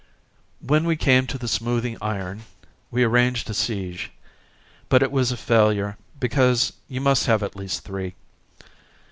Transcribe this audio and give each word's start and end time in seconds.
When 0.63 0.85
we 0.85 0.95
came 0.95 1.27
to 1.27 1.37
the 1.37 1.47
Smoothing 1.47 1.95
Iron 2.01 2.45
we 2.89 3.03
arranged 3.03 3.47
a 3.51 3.53
siege; 3.53 4.09
but 4.89 5.03
it 5.03 5.11
was 5.11 5.31
a 5.31 5.37
failure 5.37 5.95
because 6.19 6.73
you 6.87 6.99
must 6.99 7.27
have 7.27 7.43
at 7.43 7.55
least 7.55 7.81
three. 7.83 8.15